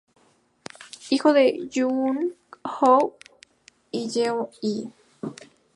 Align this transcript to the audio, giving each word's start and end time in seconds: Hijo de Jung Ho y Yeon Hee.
Hijo 1.11 1.31
de 1.31 1.69
Jung 1.71 2.33
Ho 2.63 3.17
y 3.91 4.09
Yeon 4.09 4.49
Hee. 4.63 4.89